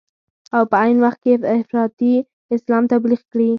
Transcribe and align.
او 0.55 0.63
په 0.71 0.75
عین 0.81 0.97
وخت 1.05 1.19
کې 1.23 1.31
افراطي 1.61 2.13
اسلام 2.55 2.83
تبلیغ 2.93 3.21
کړي. 3.31 3.49